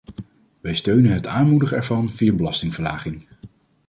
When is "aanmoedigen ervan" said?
1.27-2.13